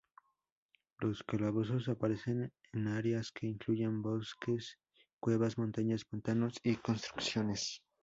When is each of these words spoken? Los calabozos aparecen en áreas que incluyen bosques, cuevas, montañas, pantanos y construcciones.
Los 0.97 1.21
calabozos 1.21 1.87
aparecen 1.87 2.51
en 2.73 2.87
áreas 2.87 3.31
que 3.31 3.45
incluyen 3.45 4.01
bosques, 4.01 4.79
cuevas, 5.19 5.59
montañas, 5.59 6.05
pantanos 6.05 6.57
y 6.63 6.77
construcciones. 6.77 7.83